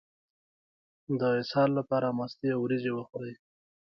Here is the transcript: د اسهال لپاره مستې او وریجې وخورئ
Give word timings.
د 1.19 1.21
اسهال 1.41 1.69
لپاره 1.79 2.07
مستې 2.19 2.47
او 2.55 2.59
وریجې 2.63 2.91
وخورئ 2.95 3.33